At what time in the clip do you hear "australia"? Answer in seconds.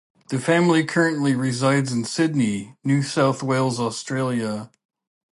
3.79-4.71